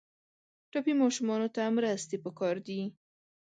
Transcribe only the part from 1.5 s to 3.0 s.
ته مرستې پکار دي.